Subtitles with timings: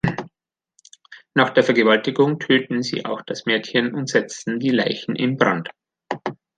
[1.35, 5.69] Nach der Vergewaltigung töten sie auch das Mädchen und setzen die Leichen in Brand.